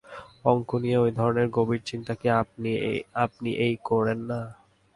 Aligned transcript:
অঙ্ক 0.45 0.69
নিয়ে 0.83 0.97
ঐ 0.99 1.17
ধরনের 1.19 1.47
গভীর 1.57 1.81
চিন্তা 1.89 2.13
কি 2.15 2.27
আপনি 3.23 3.49
এই 3.61 3.75
করেন 3.89 4.19
না? 4.29 4.39